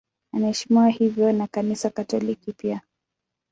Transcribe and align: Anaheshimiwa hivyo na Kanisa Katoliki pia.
Anaheshimiwa 0.33 0.89
hivyo 0.89 1.31
na 1.31 1.47
Kanisa 1.47 1.89
Katoliki 1.89 2.53
pia. 2.53 2.81